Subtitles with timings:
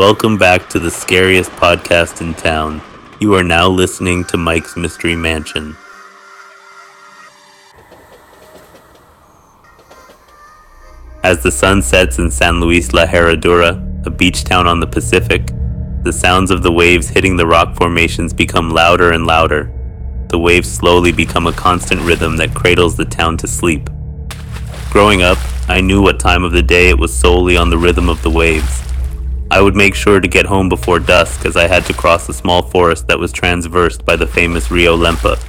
[0.00, 2.80] Welcome back to the scariest podcast in town.
[3.20, 5.76] You are now listening to Mike's Mystery Mansion.
[11.22, 15.48] As the sun sets in San Luis La Herradura, a beach town on the Pacific,
[16.02, 19.70] the sounds of the waves hitting the rock formations become louder and louder.
[20.28, 23.90] The waves slowly become a constant rhythm that cradles the town to sleep.
[24.88, 25.36] Growing up,
[25.68, 28.30] I knew what time of the day it was solely on the rhythm of the
[28.30, 28.89] waves.
[29.52, 32.32] I would make sure to get home before dusk as I had to cross a
[32.32, 35.42] small forest that was transversed by the famous Rio Lempa.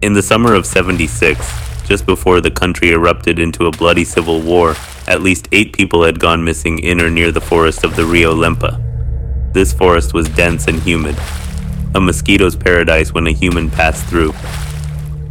[0.00, 1.44] In the summer of 76,
[1.88, 4.76] just before the country erupted into a bloody civil war,
[5.08, 8.32] at least eight people had gone missing in or near the forest of the Rio
[8.32, 8.80] Lempa.
[9.52, 11.16] This forest was dense and humid,
[11.96, 14.32] a mosquito's paradise when a human passed through.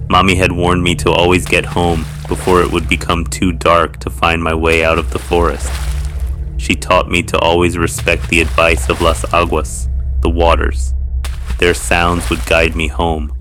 [0.10, 4.10] Mommy had warned me to always get home before it would become too dark to
[4.10, 5.72] find my way out of the forest
[6.62, 9.90] she taught me to always respect the advice of Las Aguas,
[10.22, 10.94] the waters.
[11.58, 13.36] Their sounds would guide me home.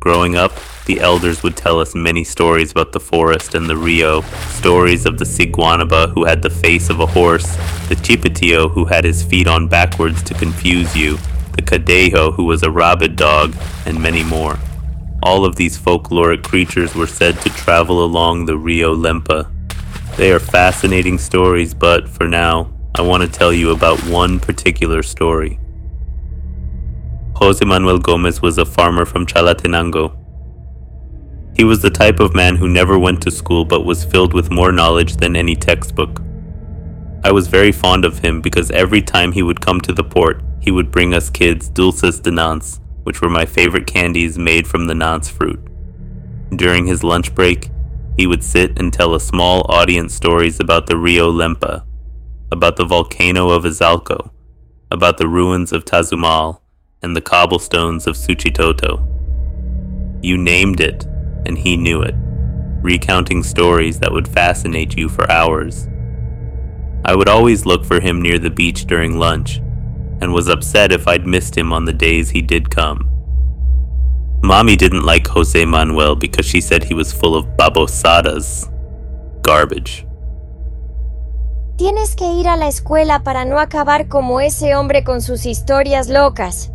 [0.00, 0.52] Growing up,
[0.86, 5.18] the elders would tell us many stories about the forest and the Rio, stories of
[5.18, 7.56] the Siguanaba who had the face of a horse,
[7.88, 11.18] the Chipitillo who had his feet on backwards to confuse you,
[11.56, 14.58] the Cadejo who was a rabid dog, and many more.
[15.22, 19.53] All of these folkloric creatures were said to travel along the Rio Lempa,
[20.16, 25.02] they are fascinating stories, but for now, I want to tell you about one particular
[25.02, 25.58] story.
[27.34, 30.16] Jose Manuel Gomez was a farmer from Chalatenango.
[31.56, 34.52] He was the type of man who never went to school but was filled with
[34.52, 36.20] more knowledge than any textbook.
[37.24, 40.42] I was very fond of him because every time he would come to the port,
[40.60, 44.86] he would bring us kids dulces de nance, which were my favorite candies made from
[44.86, 45.60] the nance fruit.
[46.54, 47.70] During his lunch break,
[48.16, 51.84] he would sit and tell a small audience stories about the Rio Lempa,
[52.52, 54.30] about the volcano of Izalco,
[54.90, 56.60] about the ruins of Tazumal,
[57.02, 59.04] and the cobblestones of Suchitoto.
[60.22, 61.04] You named it,
[61.44, 62.14] and he knew it,
[62.82, 65.88] recounting stories that would fascinate you for hours.
[67.04, 69.58] I would always look for him near the beach during lunch,
[70.20, 73.10] and was upset if I'd missed him on the days he did come.
[74.44, 78.70] Mommy didn't like Jose Manuel because she said he was full of babosadas.
[79.40, 80.06] Garbage.
[81.78, 86.10] Tienes que ir a la escuela para no acabar como ese hombre con sus historias
[86.10, 86.70] locas.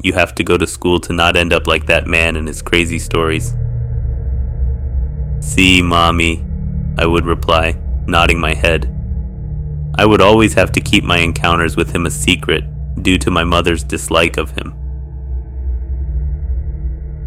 [0.00, 2.62] You have to go to school to not end up like that man and his
[2.62, 3.56] crazy stories.
[5.40, 6.44] See, Mommy,
[6.98, 8.86] I would reply, nodding my head.
[9.98, 12.62] I would always have to keep my encounters with him a secret
[13.02, 14.72] due to my mother's dislike of him.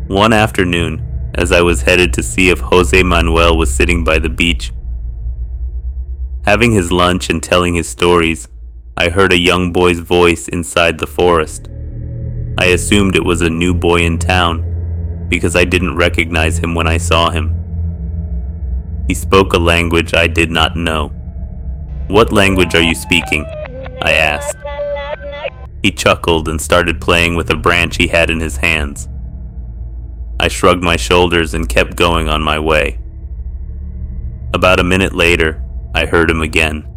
[0.08, 4.30] One afternoon, as I was headed to see if Jose Manuel was sitting by the
[4.30, 4.72] beach,
[6.46, 8.48] having his lunch and telling his stories,
[8.96, 11.68] I heard a young boy's voice inside the forest.
[12.58, 16.88] I assumed it was a new boy in town because I didn't recognize him when
[16.88, 17.54] I saw him.
[19.10, 21.10] He spoke a language I did not know.
[22.08, 23.44] What language are you speaking?
[24.02, 24.56] I asked.
[25.84, 29.10] He chuckled and started playing with a branch he had in his hands.
[30.40, 33.00] I shrugged my shoulders and kept going on my way.
[34.54, 36.88] About a minute later, I heard him again.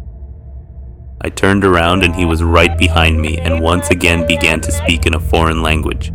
[1.21, 5.05] I turned around and he was right behind me and once again began to speak
[5.05, 6.11] in a foreign language.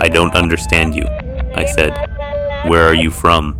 [0.00, 1.06] I don't understand you,
[1.54, 1.92] I said.
[2.68, 3.58] Where are you from?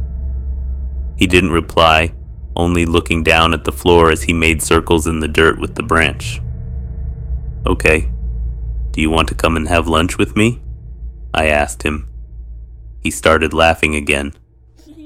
[1.16, 2.14] He didn't reply,
[2.56, 5.82] only looking down at the floor as he made circles in the dirt with the
[5.82, 6.40] branch.
[7.66, 8.10] Okay.
[8.90, 10.60] Do you want to come and have lunch with me?
[11.32, 12.11] I asked him.
[13.02, 14.32] He started laughing again.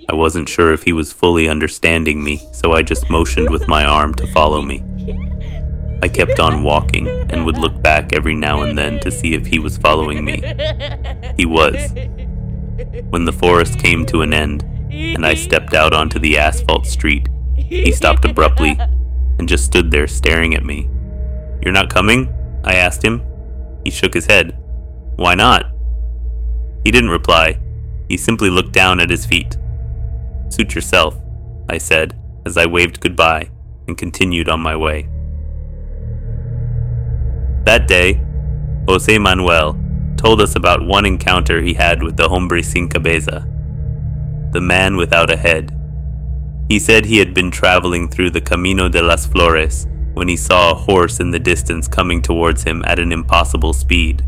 [0.09, 3.87] I wasn't sure if he was fully understanding me, so I just motioned with my
[3.87, 4.85] arm to follow me.
[6.03, 9.47] I kept on walking and would look back every now and then to see if
[9.47, 10.43] he was following me.
[11.39, 11.93] He was.
[13.09, 17.29] When the forest came to an end and I stepped out onto the asphalt street,
[17.57, 18.79] he stopped abruptly
[19.39, 20.89] and just stood there staring at me.
[21.63, 22.33] You're not coming?
[22.63, 23.23] I asked him.
[23.85, 24.57] He shook his head.
[25.17, 25.73] Why not?
[26.85, 27.59] He didn't reply
[28.09, 29.57] he simply looked down at his feet.
[30.49, 31.17] Suit yourself,
[31.69, 33.51] I said as I waved goodbye
[33.89, 35.09] and continued on my way.
[37.65, 38.21] That day,
[38.89, 39.77] Jose Manuel
[40.17, 43.41] told us about one encounter he had with the hombre sin cabeza,
[44.53, 45.73] the man without a head.
[46.69, 50.71] He said he had been traveling through the Camino de las Flores when he saw
[50.71, 54.25] a horse in the distance coming towards him at an impossible speed.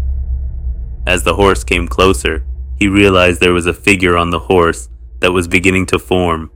[1.06, 2.44] As the horse came closer,
[2.78, 4.88] he realized there was a figure on the horse
[5.20, 6.50] that was beginning to form.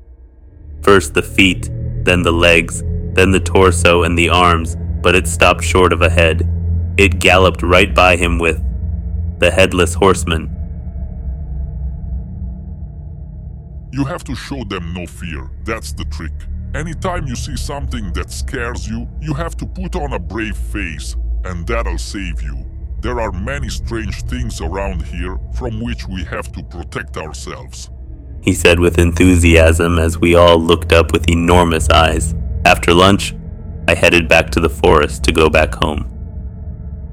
[0.83, 1.69] First the feet,
[2.05, 2.83] then the legs,
[3.15, 6.49] then the torso and the arms, but it stopped short of a head.
[6.97, 8.63] It galloped right by him with
[9.41, 10.49] the headless horseman.
[13.93, 15.51] You have to show them no fear.
[15.65, 16.33] That's the trick.
[16.75, 21.17] Anytime you see something that scares you, you have to put on a brave face,
[21.45, 22.65] and that'll save you.
[23.03, 27.91] There are many strange things around here from which we have to protect ourselves.
[28.43, 32.33] He said with enthusiasm as we all looked up with enormous eyes.
[32.65, 33.35] After lunch,
[33.89, 36.09] I headed back to the forest to go back home.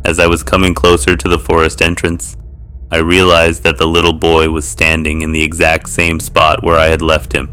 [0.05, 2.37] As I was coming closer to the forest entrance,
[2.91, 6.85] I realized that the little boy was standing in the exact same spot where I
[6.85, 7.51] had left him.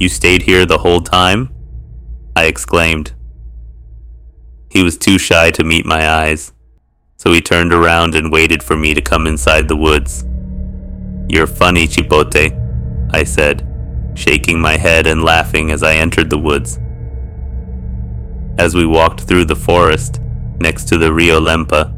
[0.00, 1.54] You stayed here the whole time?
[2.34, 3.12] I exclaimed.
[4.70, 6.53] He was too shy to meet my eyes,
[7.24, 10.26] so he turned around and waited for me to come inside the woods.
[11.26, 12.52] You're funny, Chipote,
[13.14, 13.66] I said,
[14.14, 16.78] shaking my head and laughing as I entered the woods.
[18.58, 20.20] As we walked through the forest,
[20.60, 21.94] next to the Rio Lempa,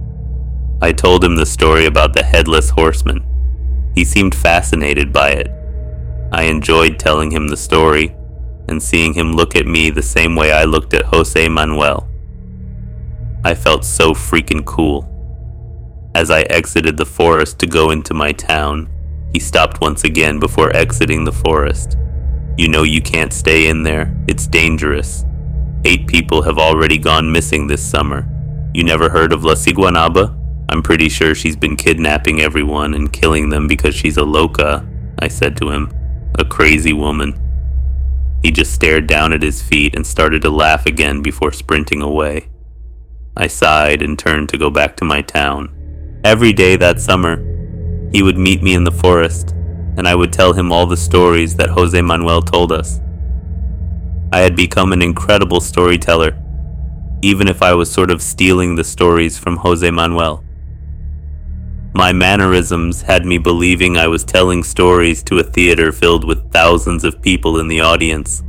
[0.80, 3.24] I told him the story about the headless horseman.
[3.96, 5.50] He seemed fascinated by it.
[6.30, 8.14] I enjoyed telling him the story
[8.68, 12.08] and seeing him look at me the same way I looked at Jose Manuel.
[13.44, 15.15] I felt so freaking cool.
[16.16, 18.88] As I exited the forest to go into my town,
[19.34, 21.98] he stopped once again before exiting the forest.
[22.56, 25.26] You know you can't stay in there, it's dangerous.
[25.84, 28.26] Eight people have already gone missing this summer.
[28.72, 30.34] You never heard of La Ciguanaba?
[30.70, 35.28] I'm pretty sure she's been kidnapping everyone and killing them because she's a loca, I
[35.28, 35.92] said to him.
[36.38, 37.38] A crazy woman.
[38.42, 42.48] He just stared down at his feet and started to laugh again before sprinting away.
[43.36, 45.75] I sighed and turned to go back to my town.
[46.26, 47.36] Every day that summer,
[48.10, 49.52] he would meet me in the forest,
[49.96, 53.00] and I would tell him all the stories that Jose Manuel told us.
[54.32, 56.36] I had become an incredible storyteller,
[57.22, 60.42] even if I was sort of stealing the stories from Jose Manuel.
[61.94, 67.04] My mannerisms had me believing I was telling stories to a theater filled with thousands
[67.04, 68.42] of people in the audience.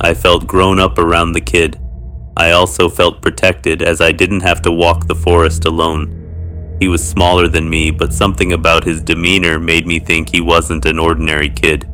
[0.00, 1.78] I felt grown up around the kid
[2.34, 6.19] I also felt protected as I didn't have to walk the forest alone.
[6.80, 10.86] He was smaller than me, but something about his demeanor made me think he wasn't
[10.86, 11.86] an ordinary kid.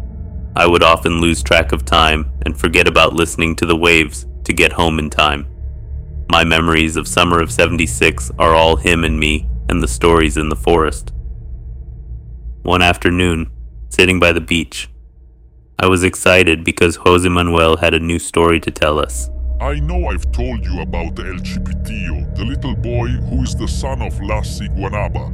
[0.55, 4.53] I would often lose track of time and forget about listening to the waves to
[4.53, 5.49] get home in time.
[6.31, 10.49] My memories of summer of 76 are all him and me and the stories in
[10.49, 11.13] the forest.
[12.63, 13.51] One afternoon,
[13.89, 14.89] sitting by the beach,
[15.81, 19.29] I was excited because Jose Manuel had a new story to tell us.
[19.61, 24.03] I know I've told you about El Chipitillo, the little boy who is the son
[24.03, 25.33] of La Ciguanaba.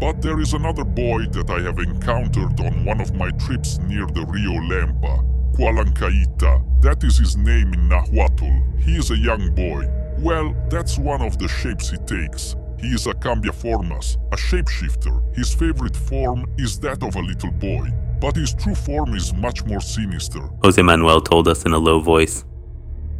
[0.00, 4.06] But there is another boy that I have encountered on one of my trips near
[4.06, 5.24] the Rio Lempa,
[5.54, 6.82] Cualancaita.
[6.82, 8.50] That is his name in Nahuatl.
[8.78, 9.88] He is a young boy.
[10.18, 12.56] Well, that's one of the shapes he takes.
[12.80, 15.22] He is a Cambiaformas, a shapeshifter.
[15.36, 19.64] His favorite form is that of a little boy but his true form is much
[19.64, 20.40] more sinister.
[20.62, 22.44] Jose Manuel told us in a low voice.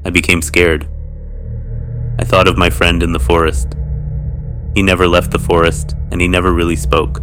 [0.04, 0.88] I became scared.
[2.18, 3.74] I thought of my friend in the forest.
[4.74, 7.18] He never left the forest, and he never really spoke,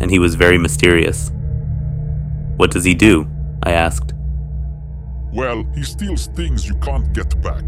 [0.00, 1.30] and he was very mysterious.
[2.56, 3.28] What does he do?
[3.62, 4.12] I asked.
[5.32, 7.64] Well, he steals things you can't get back.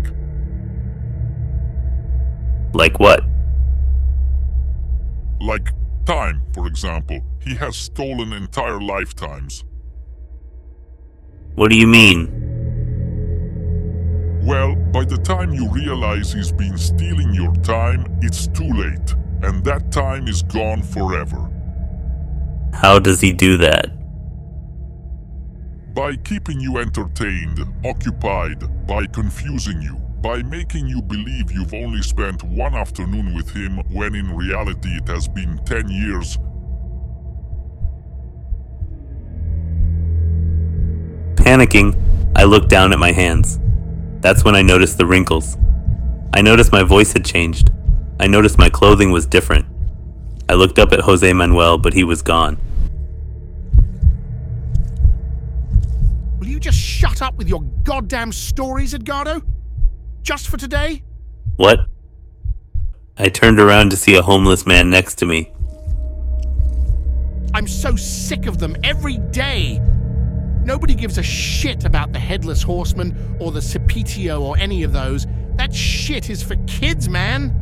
[2.74, 3.24] Like what?
[5.40, 5.68] Like
[6.06, 9.64] Time, for example, he has stolen entire lifetimes.
[11.54, 12.28] What do you mean?
[14.42, 19.64] Well, by the time you realize he's been stealing your time, it's too late, and
[19.64, 21.50] that time is gone forever.
[22.74, 23.86] How does he do that?
[25.94, 32.42] By keeping you entertained, occupied, by confusing you by making you believe you've only spent
[32.44, 36.38] one afternoon with him when in reality it has been 10 years.
[41.34, 41.94] Panicking,
[42.34, 43.60] I looked down at my hands.
[44.20, 45.58] That's when I noticed the wrinkles.
[46.32, 47.70] I noticed my voice had changed.
[48.18, 49.66] I noticed my clothing was different.
[50.48, 52.58] I looked up at Jose Manuel, but he was gone.
[56.38, 59.42] Will you just shut up with your goddamn stories, Edgardo?
[60.24, 61.02] Just for today?
[61.56, 61.80] What?
[63.18, 65.52] I turned around to see a homeless man next to me.
[67.52, 69.80] I'm so sick of them every day.
[70.64, 75.26] Nobody gives a shit about the Headless Horseman or the Cepitio or any of those.
[75.56, 77.60] That shit is for kids, man.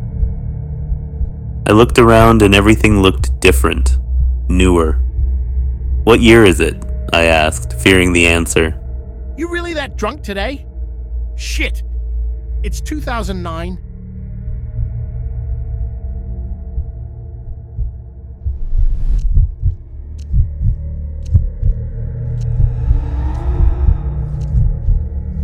[1.66, 3.98] I looked around and everything looked different,
[4.48, 5.00] newer.
[6.04, 6.76] What year is it?
[7.12, 8.78] I asked, fearing the answer.
[9.36, 10.64] You really that drunk today?
[11.34, 11.82] Shit.
[12.62, 13.78] It's 2009.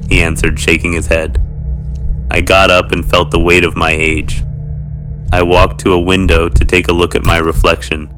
[0.09, 1.43] He answered, shaking his head.
[2.31, 4.45] I got up and felt the weight of my age.
[5.33, 8.09] I walked to a window to take a look at my reflection.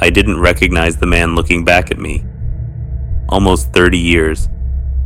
[0.00, 2.24] I didn't recognize the man looking back at me.
[3.30, 4.48] Almost 30 years.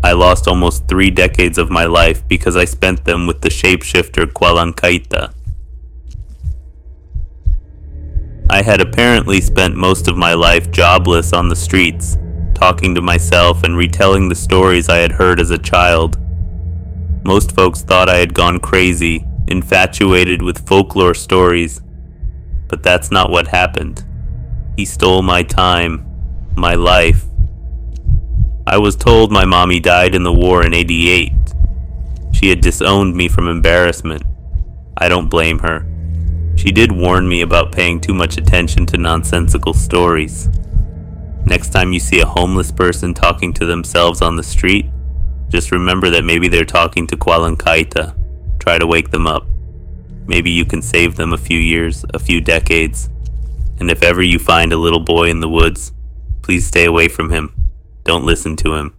[0.05, 4.27] I lost almost three decades of my life because I spent them with the shapeshifter
[4.27, 5.33] Kwalankaita.
[8.51, 12.19] I had apparently spent most of my life jobless on the streets,
[12.55, 16.19] talking to myself and retelling the stories I had heard as a child.
[17.25, 21.81] Most folks thought I had gone crazy, infatuated with folklore stories.
[22.69, 24.05] But that's not what happened.
[24.77, 26.05] He stole my time,
[26.57, 27.25] my life.
[28.73, 31.31] I was told my mommy died in the war in 88.
[32.33, 34.23] She had disowned me from embarrassment.
[34.97, 35.87] I don't blame her.
[36.57, 40.49] She did warn me about paying too much attention to nonsensical stories.
[41.45, 44.87] Next time you see a homeless person talking to themselves on the street,
[45.51, 48.17] just remember that maybe they're talking to Kwalankaita.
[48.59, 49.47] Try to wake them up.
[50.27, 53.11] Maybe you can save them a few years, a few decades.
[53.79, 55.93] And if ever you find a little boy in the woods,
[56.41, 57.55] please stay away from him.
[58.13, 58.95] Don't listen to him.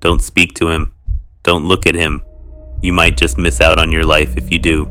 [0.00, 0.94] Don't speak to him.
[1.42, 2.22] Don't look at him.
[2.80, 4.86] You might just miss out on your life if you do.